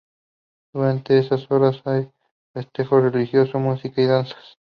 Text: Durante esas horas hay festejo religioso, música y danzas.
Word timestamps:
Durante 0.73 1.19
esas 1.19 1.45
horas 1.51 1.79
hay 1.85 2.09
festejo 2.55 2.99
religioso, 3.01 3.59
música 3.59 4.01
y 4.01 4.07
danzas. 4.07 4.57